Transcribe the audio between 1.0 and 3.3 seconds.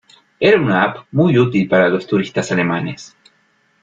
muy útil para los turistas alemanes.